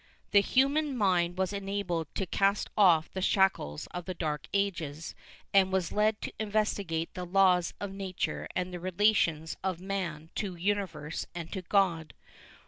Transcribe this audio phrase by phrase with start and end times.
[0.31, 5.13] The human mind was enabled to cast off the shackles of the Dark Ages,
[5.53, 10.53] and was led to investigate the laws of nature and the relations of man to
[10.55, 12.15] the universe and to God.